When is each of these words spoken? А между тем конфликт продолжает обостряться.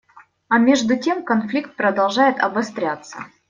А 0.49 0.57
между 0.59 0.97
тем 0.97 1.23
конфликт 1.23 1.75
продолжает 1.75 2.39
обостряться. 2.39 3.27